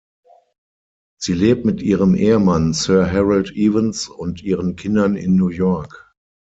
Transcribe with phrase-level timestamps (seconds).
[1.19, 6.11] Sie lebt mit ihrem Ehemann Sir Harold Evans und ihren Kindern in New York.